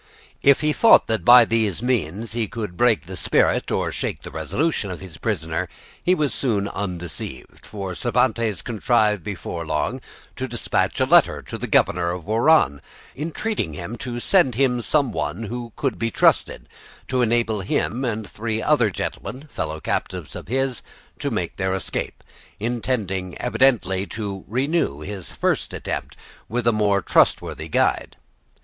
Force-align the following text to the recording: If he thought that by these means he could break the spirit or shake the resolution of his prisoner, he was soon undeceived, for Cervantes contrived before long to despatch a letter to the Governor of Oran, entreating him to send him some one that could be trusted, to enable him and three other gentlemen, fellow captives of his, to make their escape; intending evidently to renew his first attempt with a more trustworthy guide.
If 0.41 0.61
he 0.61 0.73
thought 0.73 1.05
that 1.05 1.23
by 1.23 1.45
these 1.45 1.83
means 1.83 2.31
he 2.33 2.47
could 2.47 2.75
break 2.75 3.05
the 3.05 3.15
spirit 3.15 3.69
or 3.69 3.91
shake 3.91 4.21
the 4.21 4.31
resolution 4.31 4.89
of 4.89 4.99
his 4.99 5.19
prisoner, 5.19 5.69
he 6.03 6.15
was 6.15 6.33
soon 6.33 6.67
undeceived, 6.69 7.67
for 7.67 7.93
Cervantes 7.93 8.63
contrived 8.63 9.23
before 9.23 9.63
long 9.63 10.01
to 10.37 10.47
despatch 10.47 10.99
a 11.01 11.05
letter 11.05 11.43
to 11.43 11.55
the 11.55 11.67
Governor 11.67 12.09
of 12.13 12.27
Oran, 12.27 12.81
entreating 13.15 13.73
him 13.75 13.95
to 13.99 14.19
send 14.19 14.55
him 14.55 14.81
some 14.81 15.11
one 15.11 15.43
that 15.43 15.71
could 15.75 15.99
be 15.99 16.09
trusted, 16.09 16.67
to 17.07 17.21
enable 17.21 17.61
him 17.61 18.03
and 18.03 18.27
three 18.27 18.59
other 18.59 18.89
gentlemen, 18.89 19.45
fellow 19.51 19.79
captives 19.79 20.35
of 20.35 20.47
his, 20.47 20.81
to 21.19 21.29
make 21.29 21.57
their 21.57 21.75
escape; 21.75 22.23
intending 22.59 23.37
evidently 23.37 24.07
to 24.07 24.45
renew 24.47 25.01
his 25.01 25.31
first 25.31 25.75
attempt 25.75 26.17
with 26.49 26.65
a 26.65 26.73
more 26.73 27.03
trustworthy 27.03 27.67
guide. 27.67 28.15